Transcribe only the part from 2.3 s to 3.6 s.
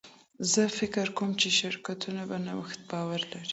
نوښت باور لري.